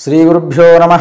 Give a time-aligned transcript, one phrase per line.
[0.00, 0.92] శ్రీగురుభ్యో నమ.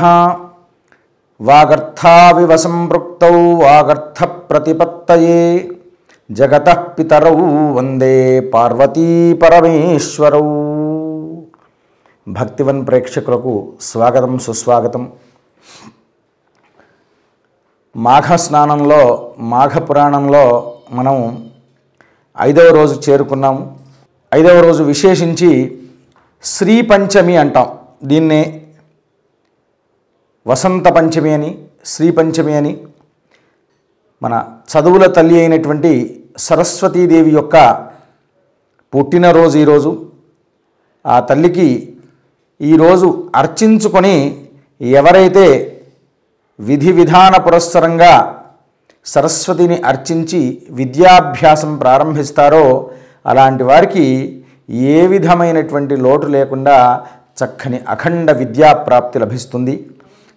[1.42, 3.20] వాగర్థావివ సంపృక్త
[3.64, 5.70] వాగర్థప్రతిపత్తయే.
[6.32, 10.42] జగత పితరౌ వందే పార్వతీ పరమేశ్వరౌ.
[12.28, 15.12] భక్తివన్ ప్రేక్షకులకు స్వాగతం సుస్వాగతం.
[17.96, 21.50] మాఘ స్నానంలో మాఘ పురాణంలో మనం
[22.42, 23.80] ఐదవ రోజు చేరుకున్నాము.
[24.34, 25.82] ఐదవ రోజు విశేషించి
[26.44, 27.68] శ్రీ పంచమి అంటాం.
[28.04, 28.62] దీన్నే
[30.48, 31.52] వసంత పంచమి అని
[31.86, 32.74] శ్రీ పంచమి అని
[34.22, 34.34] మన
[34.72, 35.92] చదువుల తల్లి అయినటువంటి
[36.38, 37.56] సరస్వతీదేవి యొక్క
[38.94, 39.92] పుట్టినరోజు ఈరోజు.
[41.06, 41.98] ఆ తల్లికి
[42.62, 44.16] ఈరోజు అర్చించుకొని
[44.82, 45.46] ఎవరైతే
[46.60, 48.14] విధి విధాన పురస్సరంగా
[49.06, 52.92] సరస్వతిని అర్చించి విద్యాభ్యాసం ప్రారంభిస్తారో
[53.26, 54.06] అలాంటి వారికి
[54.70, 56.78] ఏ విధమైనటువంటి లోటు లేకుండా
[57.40, 59.76] చక్కని అఖండ విద్యా ప్రాప్తి లభిస్తుంది.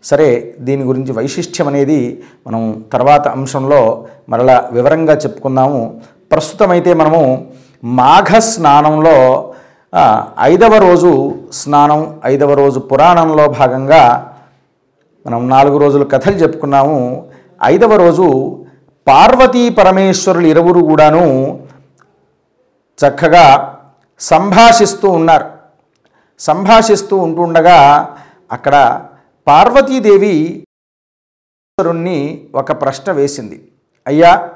[0.04, 0.28] సరే
[0.66, 2.00] దీని గురించి వైశిష్ట్యం అనేది
[2.46, 3.80] మనం తర్వాత అంశంలో
[4.28, 5.80] మరలా వివరంగా చెప్పుకుందాము.
[6.32, 7.22] ప్రస్తుతమైతే మనము
[7.84, 9.16] మాఘ స్నానంలో
[10.40, 11.12] ఐదవ రోజు
[11.52, 14.02] స్నానం ఐదవ రోజు పురాణంలో భాగంగా
[15.26, 16.98] మనం నాలుగు రోజులు కథలు చెప్పుకున్నాము.
[17.64, 18.26] ఐదవ రోజు
[19.06, 21.24] పార్వతీ పరమేశ్వరులు ఇరువురు కూడాను
[22.98, 23.46] చక్కగా
[24.20, 25.46] సంభాషిస్తూ ఉన్నారు.
[26.40, 27.78] సంభాషిస్తూ ఉంటుండగా
[28.52, 28.74] అక్కడ
[29.46, 33.72] పార్వతీదేవి ఈశ్వరుణ్ణి ఒక ప్రశ్న వేసింది.
[34.06, 34.50] అయ్యా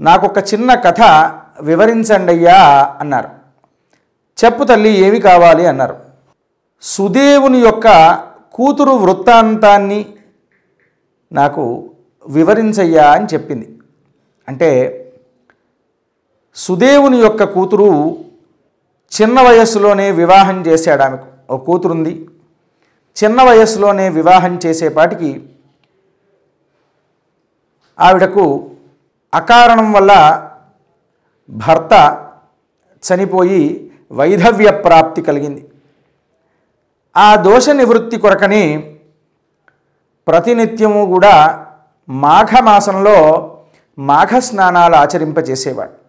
[0.00, 1.00] నాకొక చిన్న కథ
[1.60, 3.28] వివరించండి అయ్యా అన్నారు.
[4.44, 5.96] చెప్పు తల్లి ఏమి కావాలి అన్నారు.
[6.82, 8.18] సుదేవుని యొక్క
[8.52, 10.14] కూతురు వృత్తాంతాన్ని
[11.32, 11.90] నాకు
[12.26, 13.78] వివరించయ్యా అని చెప్పింది.
[14.48, 14.98] అంటే
[16.54, 18.24] సుదేవుని యొక్క కూతురు
[19.20, 21.26] చిన్న వయస్సులోనే వివాహం చేశాడు ఆమెకు.
[21.52, 22.12] ఒక కూతురుంది.
[23.20, 25.30] చిన్న వయస్సులోనే వివాహం చేసేపాటికి
[28.00, 28.70] ఆవిడకు
[29.34, 30.12] అకారణం వల్ల
[31.50, 31.92] భర్త
[33.04, 35.62] చనిపోయి వైధవ్య ప్రాప్తి కలిగింది.
[37.16, 38.62] ఆ దోష నివృత్తి కొరకని
[40.26, 41.34] ప్రతినిత్యము కూడా
[42.08, 43.16] మాఘమాసంలో
[43.98, 46.01] మాఘ స్నానాలు ఆచరింపజేసేవాడు.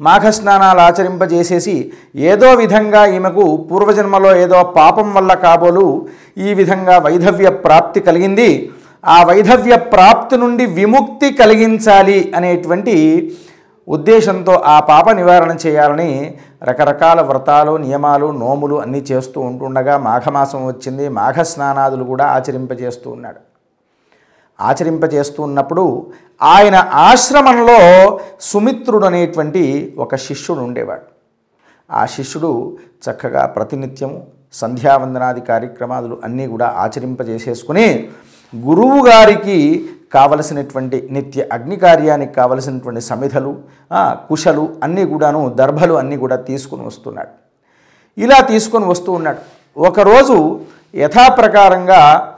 [0.00, 6.06] మాఘస్నానాలు ఆచరింపజేసేసి ఏదో విధంగా ఈమెకు పూర్వజన్మలో ఏదో పాపం వల్ల కాబోలు
[6.38, 8.70] ఈ విధంగా వైధవ్య ప్రాప్తి కలిగింది.
[9.04, 12.96] ఆ వైధవ్య ప్రాప్తి నుండి విముక్తి కలిగించాలి అనేటువంటి
[13.88, 21.08] ఉద్దేశంతో ఆ పాప నివారణ చేయాలని రకరకాల వ్రతాలు నియమాలు నోములు అన్నీ చేస్తూ ఉంటుండగా మాఘమాసం వచ్చింది.
[21.08, 23.53] మాఘ స్నానాదులు కూడా ఆచరింపజేస్తూ ఉన్నాడు.
[24.60, 26.06] ఆచరింపజేస్తూ ఉన్నప్పుడు
[26.42, 27.78] ఆయన ఆశ్రమంలో
[28.40, 31.02] సుమిత్రుడు అనేటువంటి ఒక శిష్యుడు ఉండేవాడు
[31.92, 38.08] ఆ శిష్యుడు చక్కగా ప్రతినిత్యము సంధ్యావందనాది కార్యక్రమాలు అన్నీ కూడా ఆచరింపజేసేసుకుని
[38.56, 43.62] గురువు గారికి కావలసినటువంటి నిత్య అగ్ని కార్యానికి కావలసినటువంటి సమిధలు
[44.28, 47.28] కుశలు అన్నీ కూడాను దర్భలు అన్నీ కూడా తీసుకుని వస్తున్నాడు.
[48.18, 49.38] ఇలా తీసుకొని వస్తూ ఉన్నాడు.
[49.76, 50.60] ఒకరోజు
[50.94, 52.33] యథాప్రకారంగా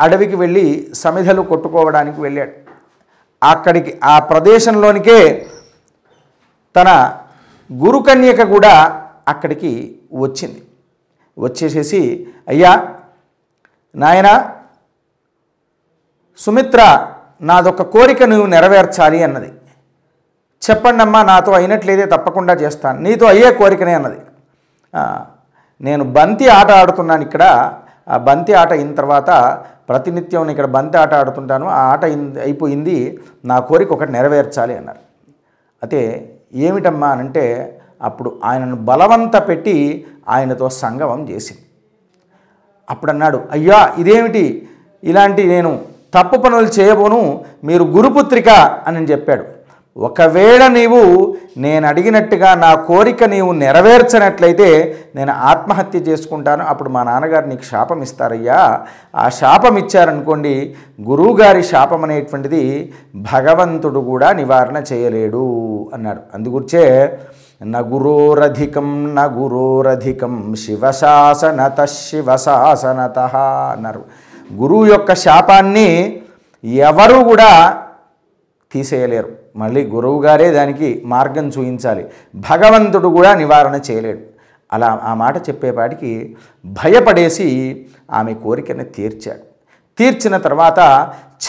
[0.00, 2.54] అడవికి వెళ్ళి సమిధలు కొట్టుకోవడానికి వెళ్ళాడు.
[3.42, 5.18] అక్కడికి ఆ ప్రదేశంలోనికే
[6.76, 6.88] తన
[7.72, 8.74] గురుకన్యక కూడా
[9.28, 9.72] అక్కడికి
[10.12, 10.62] వచ్చింది.
[11.38, 12.00] వచ్చేసేసి
[12.48, 12.72] అయ్యా
[13.94, 14.34] నాయనా
[16.38, 16.80] సుమిత్ర
[17.40, 19.50] నాదొక కోరిక నువ్వు నెరవేర్చాలి అన్నది.
[20.62, 22.98] చెప్పండమ్మా నాతో అయినట్లేదే తప్పకుండా చేస్తాను.
[23.02, 24.20] నీతో అయ్యే కోరికనే అన్నది.
[25.80, 27.44] నేను బంతి ఆట ఆడుతున్నాను ఇక్కడ.
[28.08, 29.30] ఆ బంతి ఆట అయిన తర్వాత
[29.90, 32.04] ప్రతినిత్యం నేను ఇక్కడ బంతి ఆట ఆడుతుంటాను ఆ ఆట
[32.46, 32.96] అయిపోయింది
[33.50, 35.02] నా కోరిక ఒకటి నెరవేర్చాలి అన్నారు.
[35.82, 36.00] అయితే
[36.66, 37.44] ఏమిటమ్మా అనంటే
[38.08, 39.76] అప్పుడు ఆయనను బలవంత పెట్టి
[40.28, 41.62] ఆయనతో సంగమం చేసింది.
[42.90, 44.44] అప్పుడు అన్నాడు అయ్యా ఇదేమిటి?
[45.10, 45.70] ఇలాంటి నేను
[46.14, 47.20] తప్పు పనులు చేయబోను
[47.64, 48.50] మీరు గురుపుత్రిక
[48.86, 49.44] అని చెప్పాడు.
[49.96, 56.64] ఒకవేళ నీవు నేను అడిగినట్టుగా నా కోరిక నీవు నెరవేర్చనట్లయితే నేను ఆత్మహత్య చేసుకుంటాను.
[56.64, 58.80] అప్పుడు మా నాన్నగారు నీకు శాపం ఇస్తారయ్యా.
[59.16, 65.44] ఆ శాపం ఇచ్చారనుకోండి గురువుగారి శాపం అనేటువంటిది భగవంతుడు కూడా నివారణ చేయలేడు
[65.94, 66.20] అన్నాడు.
[66.34, 67.18] అందుగురించే
[67.66, 73.18] నగురోరధికం నగురోరధికం శివశాసనత శివశాసనత
[73.76, 74.04] అన్నారు.
[74.54, 76.20] గురువు యొక్క శాపాన్ని
[76.64, 77.76] ఎవరు కూడా
[78.72, 79.39] తీసేయలేరు.
[79.56, 84.18] మళ్ళీ గురువుగారే దానికి మార్గం చూపించాలి భగవంతుడు కూడా నివారణ చేయలేడు.
[84.72, 89.50] అలా ఆ మాట చెప్పేపాటికి భయపడేసి ఆమె కోరికను తీర్చాడు.
[89.98, 90.78] తీర్చిన తర్వాత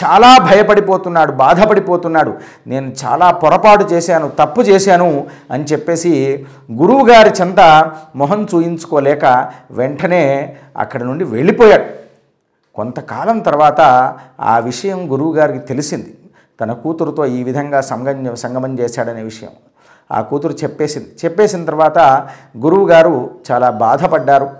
[0.04, 2.34] చాలా భయపడిపోతున్నాడు బాధపడిపోతున్నాడు.
[2.66, 11.24] నేను చాలా పొరపాటు చేశాను తప్పు చేశాను అని చెప్పేసి గురువుగారి చెంత మొహం చూయించుకోలేక వెంటనే అక్కడి నుండి
[11.24, 11.84] వెళ్ళిపోయాడు.
[12.74, 13.80] కొంతకాలం తర్వాత
[14.40, 16.14] ఆ విషయం గురువుగారికి తెలిసింది.
[16.62, 19.50] తన కూతురుతో ఈ విధంగా సంగం సంగమం చేశాడనే విషయం.
[20.12, 21.08] ఆ కూతురు చెప్పేసింది.
[21.24, 21.98] చెప్పేసిన తర్వాత
[22.56, 24.50] గురువుగారు చాలా బాధపడ్డారు.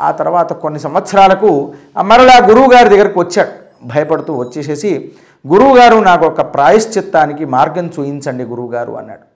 [0.00, 1.72] ఆ తర్వాత కొన్ని సంవత్సరాలకు
[2.02, 3.48] మరలా గురువుగారి దగ్గరకు వచ్చాడు.
[3.84, 5.12] భయపడుతూ వచ్చేసేసి
[5.48, 9.26] గురువుగారు నాకు ఒక ప్రాయశ్చిత్తానికి మార్గం చూయించండి గురువుగారు అన్నాడు.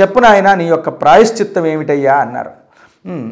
[0.00, 2.50] చెప్పు నాయన నీ యొక్క ప్రాయశ్చిత్తం ఏమిటయ్యా అన్నారు.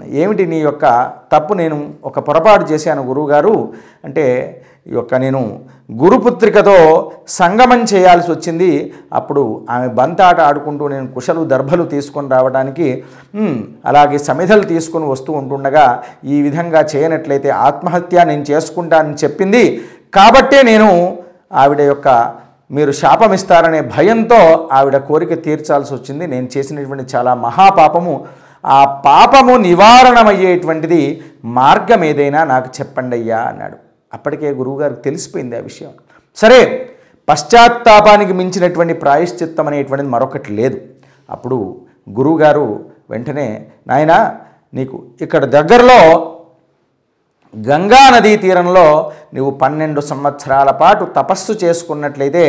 [0.05, 1.55] ఏమిటి నీ యొక్క తప్పు?
[1.55, 3.73] నేను ఒక పొరపాటు చేశాను గురువుగారు.
[4.05, 4.66] అంటే
[4.97, 5.41] యొక్క నేను
[6.03, 6.77] గురుపుత్రికతో
[7.29, 8.71] సంగమం చేయాల్సి వచ్చింది.
[9.19, 9.43] అప్పుడు
[9.75, 12.89] ఆమె బంతాట ఆడుకుంటూ నేను కుశలు దర్భలు తీసుకొని రావడానికి
[13.91, 15.87] అలాగే సమిధలు తీసుకొని వస్తూ ఉంటుండగా
[16.35, 19.65] ఈ విధంగా చేయనట్లయితే ఆత్మహత్య నేను చేసుకుంటానని చెప్పింది.
[20.19, 20.91] కాబట్టే నేను
[21.63, 22.09] ఆవిడ యొక్క
[22.77, 24.41] మీరు శాపం ఇస్తారనే భయంతో
[24.79, 26.25] ఆవిడ కోరిక తీర్చాల్సి వచ్చింది.
[26.35, 28.15] నేను చేసినటువంటి చాలా మహాపాపము.
[28.77, 28.79] ఆ
[29.09, 31.03] పాపము నివారణమయ్యేటువంటిది
[31.59, 33.77] మార్గం ఏదైనా నాకు చెప్పండి అయ్యా అన్నాడు.
[34.17, 35.93] అప్పటికే గురువుగారికి తెలిసిపోయింది ఆ విషయం.
[36.37, 36.61] సరే
[37.29, 40.79] పశ్చాత్తాపానికి మించినటువంటి ప్రాయశ్చిత్తం అనేటువంటిది మరొకటి లేదు.
[41.31, 41.59] అప్పుడు
[42.17, 42.67] గురువుగారు
[43.11, 43.49] వెంటనే
[43.87, 44.19] నాయనా
[44.75, 46.01] నీకు ఇక్కడ దగ్గరలో
[47.55, 48.85] గంగా నదీ తీరంలో
[49.35, 52.45] నువ్వు పన్నెండు సంవత్సరాల పాటు తపస్సు చేసుకున్నట్లయితే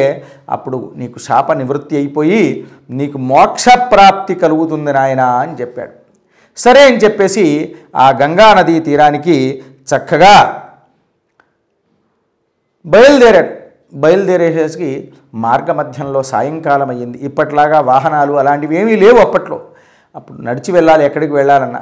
[0.50, 2.42] అప్పుడు నీకు శాప నివృత్తి అయిపోయి
[2.90, 5.94] నీకు మోక్ష ప్రాప్తి కలుగుతుంది నాయన అని చెప్పాడు.
[6.58, 7.46] సరే అని చెప్పేసి
[7.96, 9.38] ఆ గంగా నదీ తీరానికి
[9.90, 10.36] చక్కగా
[12.88, 13.50] బయలుదేరాడు.
[13.94, 19.62] బయలుదేరేసేసి మార్గమధ్యంలో సాయంకాలం అయ్యింది ఇప్పట్లాగా వాహనాలు అలాంటివి ఏమీ లేవు అప్పట్లో.
[20.16, 21.82] అప్పుడు నడిచి వెళ్ళాలి ఎక్కడికి వెళ్ళాలన్నా.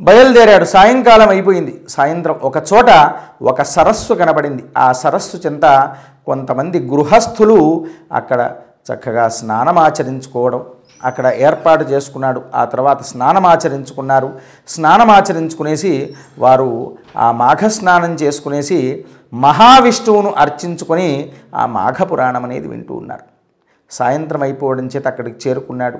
[0.00, 0.64] బయలుదేరాడు.
[0.64, 1.84] సాయంకాలం అయిపోయింది.
[1.88, 3.12] సాయంత్రం ఒక చోట
[3.42, 4.64] ఒక సరస్సు కనబడింది.
[4.78, 5.96] ఆ సరస్సు చెంత
[6.26, 8.54] కొంతమంది గృహస్థులు అక్కడ
[8.94, 10.64] చక్కగా స్నానమాచరించుకోవడం
[11.04, 12.42] అక్కడ ఏర్పాటు చేసుకున్నాడు.
[12.54, 14.32] ఆ తర్వాత స్నానమాచరించుకున్నారు
[14.68, 23.24] స్నానమాచరించుకునేసి వారు ఆ మాఘ స్నానం చేసుకునేసి మహావిష్ణువును అర్చించుకొని ఆ మాఘ పురాణం అనేది వింటూ ఉన్నారు.
[23.90, 25.98] సాయంత్రం అయిపోవడం చేత అక్కడికి చేరుకున్నాడు.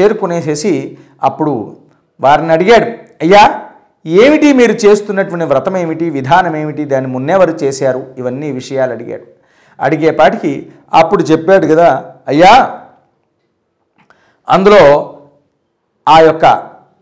[0.00, 1.76] చేరుకునేసేసి అప్పుడు
[2.20, 2.84] వారిని అడిగాడు
[3.22, 3.62] అయ్యా
[4.06, 8.06] ఏమిటి మీరు చేస్తున్నటువంటి వ్రతం ఏమిటి విధానం ఏమిటి దాన్ని మున్నెవరు చేశారు?
[8.18, 9.24] ఇవన్నీ విషయాలు అడిగాడు.
[9.80, 12.80] అడిగేపాటికి అప్పుడు చెప్పాడు కదా అయ్యా
[14.48, 15.12] అందులో
[16.08, 16.46] ఆ యొక్క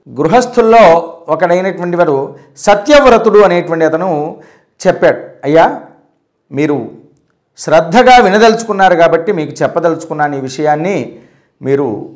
[0.08, 4.36] గృహస్థుల్లో ఒకడైనటువంటి వారు సత్యవ్రతుడు అనేటువంటి అతను
[4.86, 5.20] చెప్పాడు.
[5.44, 5.80] అయ్యా
[6.52, 6.90] మీరు
[7.58, 10.96] శ్రద్ధగా వినదలుచుకున్నారు కాబట్టి మీకు చెప్పదలుచుకున్నాను ఈ విషయాన్ని
[11.62, 12.10] మీరు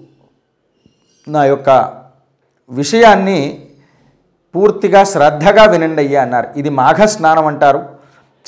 [1.29, 1.71] నా యొక్క
[2.71, 3.39] విషయాన్ని
[4.55, 6.49] పూర్తిగా శ్రద్ధగా వినండి అయ్యా అన్నారు.
[6.57, 7.81] ఇది మాఘ స్నానం అంటారు.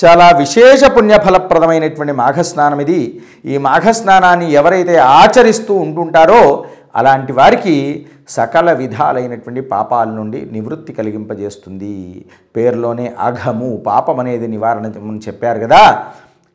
[0.05, 3.21] చాలా విశేష పుణ్యఫలప్రదమైనటువంటి మాఘ స్నానం ఇది.
[3.45, 6.65] ఈ మాఘ స్నానాన్ని ఎవరైతే ఆచరిస్తూ ఉంటుంటారో
[6.95, 12.25] అలాంటి వారికి సకల విధాలైనటువంటి పాపాల నుండి నివృత్తి కలిగింపజేస్తుంది.
[12.55, 16.05] పేరులోనే అఘము పాపం అనేది నివారణ అని చెప్పారు కదా.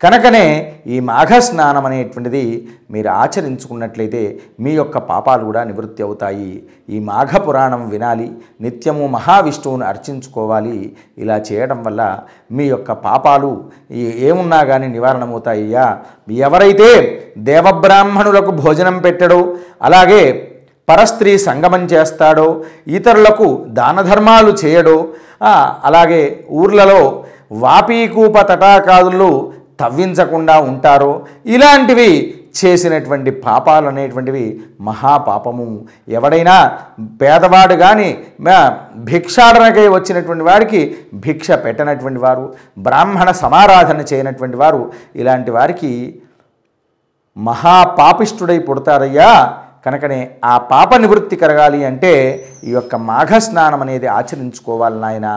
[0.01, 6.63] కనుకనే ఈ మాఘ స్నానం అనేటువంటిది మీరు ఆచరించుకున్నట్లయితే మీ యొక్క పాపాలు కూడా నివృత్తి అవుతాయి.
[6.89, 8.31] ఈ మాఘ పురాణం వినాలి
[8.61, 10.95] నిత్యము మహావిష్ణువును అర్చించుకోవాలి.
[11.17, 12.19] ఇలా చేయడం వల్ల
[12.51, 13.51] మీ యొక్క పాపాలు
[14.29, 15.99] ఏమున్నా కానీ నివారణమవుతాయ్యా.
[16.31, 16.89] ఎవరైతే
[17.37, 20.46] దేవబ్రాహ్మణులకు భోజనం పెట్టడో అలాగే
[20.87, 22.47] పరస్త్రీ సంగమం చేస్తాడో
[22.97, 23.47] ఇతరులకు
[23.77, 24.97] దాన ధర్మాలు చేయడో
[25.87, 26.21] అలాగే
[26.61, 27.01] ఊర్లలో
[27.63, 29.29] వాపీకూప తటాకాదులు
[29.81, 31.09] తవ్వించకుండా ఉంటారో
[31.55, 32.09] ఇలాంటివి
[32.59, 34.45] చేసినటువంటి పాపాలు అనేటువంటివి
[34.81, 35.67] మహాపాపము.
[36.17, 36.55] ఎవడైనా
[37.21, 38.07] పేదవాడు కానీ
[39.09, 40.81] భిక్షాటనకై వచ్చినటువంటి వాడికి
[41.25, 42.45] భిక్ష పెట్టనటువంటి వారు
[42.87, 44.81] బ్రాహ్మణ సమారాధన చేయనటువంటి వారు
[45.15, 45.91] ఇలాంటి వారికి
[47.37, 49.31] మహాపాపిష్టుడై పుడతారయ్యా.
[49.87, 50.19] కనుకనే
[50.51, 52.13] ఆ పాప నివృత్తి కలగాలి అంటే
[52.67, 55.27] ఈ యొక్క మాఘ స్నానం అనేది ఆచరించుకోవాలి నాయన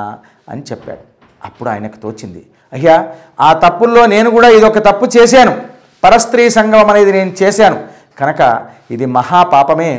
[0.52, 1.04] అని చెప్పాడు.
[1.44, 2.42] అప్పుడు ఆయనకు తోచింది
[2.76, 2.96] అయ్యా
[3.46, 5.52] ఆ తప్పుల్లో నేను కూడా ఇదొక తప్పు చేశాను.
[6.04, 7.78] పరస్త్రీ సంగమం అనేది నేను చేశాను.
[8.20, 8.42] కనుక
[8.94, 9.92] ఇది మహాపాపమే.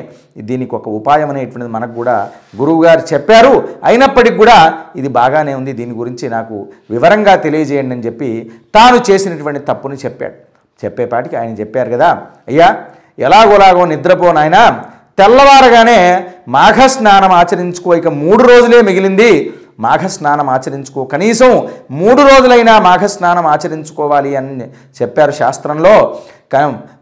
[0.49, 2.15] దీనికి ఒక ఉపాయం అనేటువంటిది మనకు కూడా
[2.59, 3.53] గురువుగారు చెప్పారు.
[3.83, 4.57] అయినప్పటికి కూడా
[4.95, 5.71] ఇది బాగానే ఉంది.
[5.79, 6.57] దీని గురించి నాకు
[6.93, 8.29] వివరంగా తెలియజేయండి అని చెప్పి
[8.75, 10.37] తాను చేసినటువంటి తప్పుని చెప్పాడు.
[10.85, 12.09] చెప్పేపాటికి ఆయన చెప్పారు కదా
[12.47, 12.69] అయ్యా
[13.19, 14.81] ఎలాగోలాగో నిద్రపో నాయన.
[15.17, 19.53] తెల్లవారగానే మాఘ స్నానం ఆచరించుకో ఇక మూడు రోజులే మిగిలింది.
[19.79, 21.03] మాఘ స్నానం ఆచరించుకో.
[21.03, 24.63] కనీసం మూడు రోజులైనా మాఘ స్నానం ఆచరించుకోవాలి అని
[25.01, 26.17] చెప్పారు శాస్త్రంలో.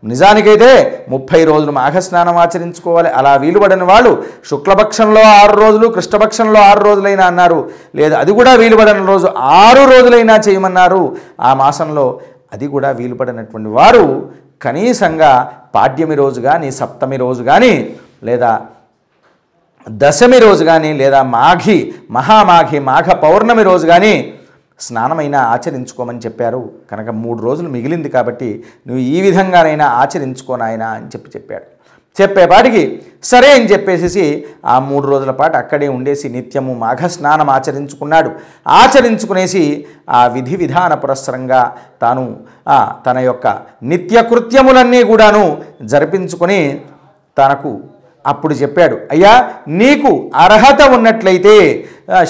[0.03, 3.09] నిజానికైతే ముప్పై రోజులు మాఘస్నానం ఆచరించుకోవాలి.
[3.09, 7.69] అలా వీలుపడని వాళ్ళు శుక్లపక్షంలో ఆరు రోజులు కృష్ణపక్షంలో ఆరు రోజులైనా అన్నారు.
[7.95, 11.15] లేదా అది కూడా వీలుపడని రోజు ఆరు రోజులైనా చేయమన్నారు.
[11.41, 12.19] ఆ మాసంలో
[12.53, 14.29] అది కూడా వీలుపడినటువంటి వారు
[14.61, 15.31] కనీసంగా
[15.75, 17.73] పాడ్యమి రోజు కానీ సప్తమి రోజు కానీ
[18.23, 18.51] లేదా
[19.87, 24.33] దశమి రోజు కానీ లేదా మాఘి మహామాఘి మాఘ పౌర్ణమి రోజు కానీ
[24.79, 26.61] స్నానమైనా ఆచరించుకోమని చెప్పారు.
[26.91, 28.49] కనుక మూడు రోజులు మిగిలింది కాబట్టి
[28.87, 31.67] నువ్వు ఈ విధంగానైనా ఆచరించుకోనాయనా అని చెప్పి చెప్పాడు.
[32.21, 32.83] చెప్పేపాటికి
[33.23, 34.25] సరే అని చెప్పేసి
[34.65, 38.29] ఆ మూడు రోజుల పాటు అక్కడే ఉండేసి నిత్యము మాఘ స్నానం ఆచరించుకున్నాడు.
[38.67, 39.63] ఆచరించుకునేసి
[40.09, 41.61] ఆ విధి విధాన పురస్సరంగా
[42.01, 42.37] తాను
[43.05, 43.47] తన యొక్క
[43.83, 45.43] నిత్యకృత్యములన్నీ కూడాను
[45.83, 46.81] జరిపించుకొని
[47.37, 47.71] తనకు
[48.25, 49.33] అప్పుడు చెప్పాడు అయ్యా
[49.67, 51.55] నీకు అర్హత ఉన్నట్లయితే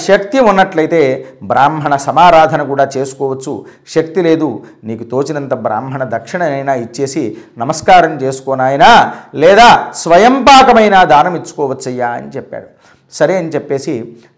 [0.06, 1.00] శక్తి ఉన్నట్లయితే
[1.42, 3.52] బ్రాహ్మణ సమారాధన కూడా చేసుకోవచ్చు.
[3.94, 4.48] శక్తి లేదు
[4.84, 8.92] నీకు తోచినంత బ్రాహ్మణ దక్షిణనైనా ఇచ్చేసి నమస్కారం చేసుకోనాయనా
[9.34, 12.68] లేదా స్వయంపాకమైన దానం ఇచ్చుకోవచ్చయ్యా అని చెప్పాడు.
[13.12, 13.94] సరే అని చెప్పేసి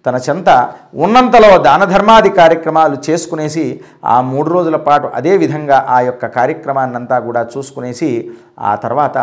[0.06, 0.50] తన చెంత
[0.94, 3.64] ఉన్నంతలో దాన ధర్మాది కార్యక్రమాలు చేసుకునేసి
[4.04, 8.10] ఆ మూడు రోజుల పాటు అదే విధంగా ఆ యొక్క కార్యక్రమాన్నంతా కూడా చూసుకునేసి
[8.60, 9.18] ఆ తర్వాత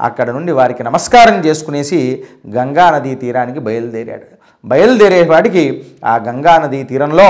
[0.00, 2.00] అక్కడ నుండి వారికి నమస్కారం చేసుకునేసి
[2.54, 4.26] గంగా నదీ తీరానికి బయలుదేరాడు.
[4.64, 5.64] బయలుదేరేవాడికి
[6.04, 7.28] ఆ గంగా నదీ తీరంలో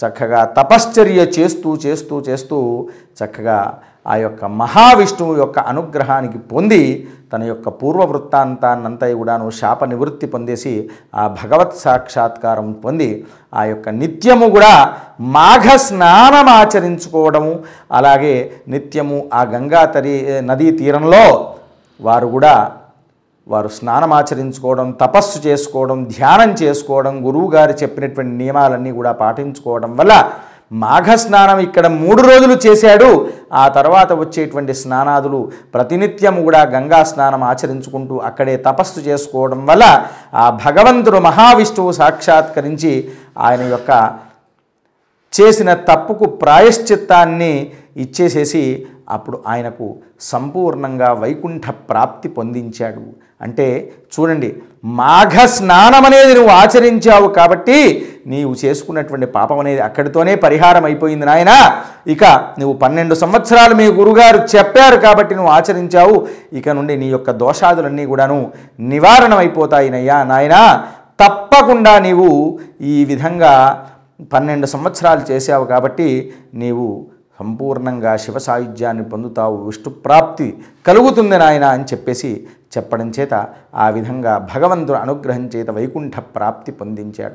[0.00, 2.56] చక్కగా తపశ్చర్య చేస్తూ చేస్తూ చేస్తూ
[3.18, 3.58] చక్కగా
[4.06, 6.82] ఆ యొక్క మహావిష్ణువు యొక్క అనుగ్రహానికి పొంది
[7.32, 10.72] తన యొక్క పూర్వ వృత్తాంతాన్నంతా కూడాను శాప నివృత్తి పొందేసి
[11.14, 13.10] ఆ భగవత్ సాక్షాత్కారం పొంది
[13.52, 14.72] ఆ యొక్క నిత్యము కూడా
[15.36, 17.52] మాఘ స్నానం ఆచరించుకోవడము
[17.92, 18.34] అలాగే
[18.68, 21.24] నిత్యము ఆ గంగా తరి నదీ తీరంలో
[22.00, 22.54] వారు కూడా
[23.46, 30.14] వారు స్నానం ఆచరించుకోవడం తపస్సు చేసుకోవడం ధ్యానం చేసుకోవడం గురువు గారు చెప్పినటువంటి నియమాలన్నీ కూడా పాటించుకోవడం వల్ల
[30.70, 33.10] మాఘ స్నానం ఇక్కడ మూడు రోజులు చేశాడు.
[33.52, 35.40] ఆ తర్వాత వచ్చేటువంటి స్నానాదులు
[35.74, 39.84] ప్రతినిత్యం కూడా గంగా స్నానం ఆచరించుకుంటూ అక్కడే తపస్సు చేసుకోవడం వల్ల
[40.34, 42.92] ఆ భగవంతుడు మహావిష్ణువు సాక్షాత్కరించి
[43.38, 43.90] ఆయన యొక్క
[45.32, 47.54] చేసిన తప్పుకు ప్రాయశ్చిత్తాన్ని
[47.96, 48.64] ఇచ్చేసేసి
[49.08, 49.86] అప్పుడు ఆయనకు
[50.20, 53.04] సంపూర్ణంగా వైకుంఠ ప్రాప్తి పొందించాడు.
[53.40, 53.66] అంటే
[54.14, 54.48] చూడండి
[54.84, 57.78] మాఘ స్నానం అనేది నువ్వు ఆచరించావు కాబట్టి
[58.26, 61.52] నీవు చేసుకున్నటువంటి పాపం అనేది అక్కడితోనే పరిహారం అయిపోయింది నాయన.
[62.06, 62.24] ఇక
[62.58, 66.26] నువ్వు పన్నెండు సంవత్సరాలు మీ గురుగారు చెప్పారు కాబట్టి నువ్వు ఆచరించావు.
[66.52, 70.56] ఇక నుండి నీ యొక్క దోషాదులన్నీ కూడాను నివారణ అయిపోతాయినయ్యా నాయన.
[71.20, 72.30] తప్పకుండా నీవు
[72.80, 73.52] ఈ విధంగా
[74.32, 77.06] పన్నెండు సంవత్సరాలు చేశావు కాబట్టి నీవు
[77.40, 84.98] సంపూర్ణంగా శివ సాయుధ్యాన్ని పొందుతావు విష్ణు ప్రాప్తి కలుగుతుంది నాయన అని చెప్పేసి చెప్పడం చేత ఆ విధంగా భగవంతుడు
[84.98, 87.34] అనుగ్రహం చేత వైకుంఠ ప్రాప్తి పొందించాడు.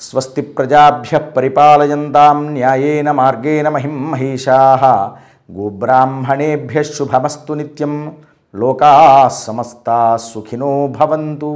[0.00, 5.16] స్వస్తి ప్రజాభ్య పరిపాలయంతాం న్యాయేన మార్గేణ మహిం మహిషా
[5.52, 8.16] గోబ్రాహ్మణేభ్య శుభమస్తు నిత్యం.
[8.54, 11.52] లోకా సమస్తా సుఖినో భవంతు.